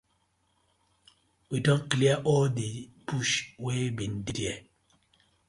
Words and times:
We 1.51 1.59
don 1.67 1.81
clear 1.93 2.15
all 2.25 2.47
di 2.57 2.69
bush 3.05 3.35
wey 3.63 3.83
been 3.97 4.15
dey 4.25 4.33
dere. 4.37 4.57